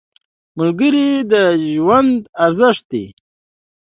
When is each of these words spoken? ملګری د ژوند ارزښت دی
ملګری 0.57 1.09
د 1.31 1.33
ژوند 1.69 2.17
ارزښت 2.45 2.83
دی 2.91 3.05